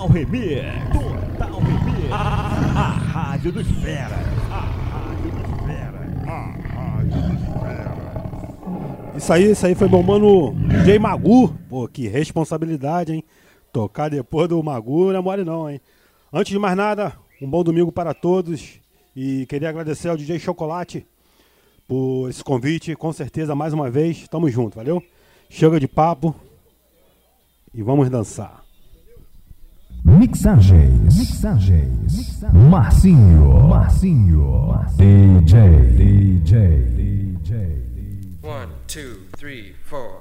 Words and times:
Total 0.00 0.14
Remix. 0.14 0.62
Total 0.92 1.60
Remix. 1.60 2.10
A, 2.10 2.88
Rádio 3.12 3.52
dos 3.52 3.66
Fera. 3.66 4.16
A 4.50 4.60
Rádio 4.88 5.30
dos 5.30 5.60
Fera. 5.66 6.00
A 6.26 6.54
Rádio 6.72 7.20
dos 7.20 7.40
Fera. 7.60 9.12
Isso 9.14 9.30
aí, 9.30 9.50
isso 9.50 9.66
aí 9.66 9.74
foi 9.74 9.88
bom, 9.88 10.02
mano. 10.02 10.54
DJ 10.54 10.98
Magu. 10.98 11.48
Pô, 11.68 11.86
que 11.86 12.08
responsabilidade, 12.08 13.12
hein? 13.12 13.22
Tocar 13.70 14.08
depois 14.08 14.48
do 14.48 14.62
Magu 14.62 15.12
não 15.12 15.18
é 15.18 15.22
mole 15.22 15.44
não, 15.44 15.68
hein? 15.68 15.78
Antes 16.32 16.50
de 16.50 16.58
mais 16.58 16.74
nada, 16.74 17.12
um 17.42 17.50
bom 17.50 17.62
domingo 17.62 17.92
para 17.92 18.14
todos. 18.14 18.80
E 19.14 19.44
queria 19.44 19.68
agradecer 19.68 20.08
ao 20.08 20.16
DJ 20.16 20.38
Chocolate 20.38 21.06
por 21.86 22.30
esse 22.30 22.42
convite. 22.42 22.96
Com 22.96 23.12
certeza, 23.12 23.54
mais 23.54 23.74
uma 23.74 23.90
vez, 23.90 24.26
tamo 24.28 24.48
junto, 24.48 24.76
valeu? 24.76 25.02
Chega 25.50 25.78
de 25.78 25.86
papo 25.86 26.34
e 27.74 27.82
vamos 27.82 28.08
dançar. 28.08 28.69
Mixagens, 30.18 31.16
mixagens, 31.16 32.42
Marcinho, 32.52 33.68
Marcinho, 33.68 34.84
DJ, 34.96 35.54
DJ, 35.96 36.52
DJ. 36.96 38.42
One, 38.42 38.70
two, 38.88 39.26
three, 39.36 39.76
four. 39.84 40.19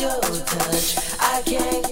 Your 0.00 0.20
touch, 0.20 0.98
I 1.20 1.42
can't 1.42 1.85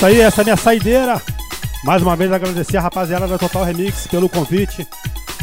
Essa 0.00 0.06
aí, 0.06 0.20
essa 0.22 0.40
é 0.40 0.42
a 0.42 0.44
minha 0.44 0.56
saideira. 0.56 1.22
Mais 1.84 2.00
uma 2.00 2.16
vez 2.16 2.32
agradecer 2.32 2.78
a 2.78 2.80
rapaziada 2.80 3.28
da 3.28 3.36
Total 3.36 3.64
Remix 3.64 4.06
pelo 4.06 4.30
convite. 4.30 4.88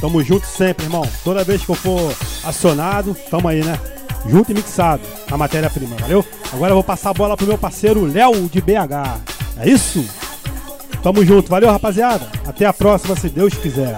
Tamo 0.01 0.23
junto 0.23 0.47
sempre, 0.47 0.87
irmão. 0.87 1.07
Toda 1.23 1.43
vez 1.43 1.63
que 1.63 1.69
eu 1.69 1.75
for 1.75 2.11
acionado, 2.43 3.15
tamo 3.29 3.47
aí, 3.47 3.63
né? 3.63 3.79
Junto 4.27 4.51
e 4.51 4.55
mixado 4.55 5.03
a 5.29 5.37
matéria-prima, 5.37 5.95
valeu? 5.99 6.25
Agora 6.51 6.71
eu 6.71 6.75
vou 6.77 6.83
passar 6.83 7.11
a 7.11 7.13
bola 7.13 7.37
pro 7.37 7.45
meu 7.45 7.55
parceiro 7.55 8.03
Léo 8.03 8.49
de 8.49 8.59
BH. 8.59 9.21
É 9.59 9.69
isso? 9.69 10.03
Tamo 11.03 11.23
junto, 11.23 11.51
valeu, 11.51 11.69
rapaziada. 11.69 12.27
Até 12.43 12.65
a 12.65 12.73
próxima, 12.73 13.15
se 13.15 13.29
Deus 13.29 13.53
quiser. 13.53 13.95